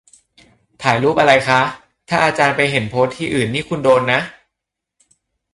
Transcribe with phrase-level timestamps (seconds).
[0.83, 1.61] "ถ่ายรูปอะไรคะ"
[2.09, 4.21] "ถ้าอาจารย์ไปเห็นโพสต์ที่อื่นนี่คุณโดนนะ"